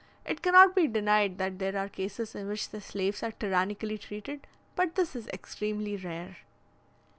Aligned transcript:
It 0.25 0.41
cannot 0.41 0.73
be 0.73 0.87
denied 0.87 1.37
that 1.37 1.59
there 1.59 1.77
are 1.77 1.87
cases 1.87 2.33
in 2.33 2.47
which 2.47 2.69
the 2.71 2.81
slaves 2.81 3.21
are 3.21 3.33
tyrannically 3.33 3.99
treated, 3.99 4.47
but 4.75 4.95
this 4.95 5.15
is 5.15 5.27
extremely 5.27 5.95
rare. 5.95 6.37